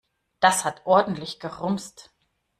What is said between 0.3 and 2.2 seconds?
Das hat ordentlich gerumst.